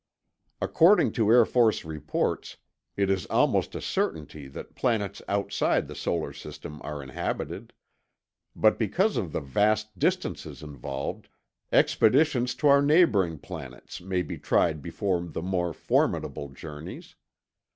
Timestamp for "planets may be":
13.37-14.39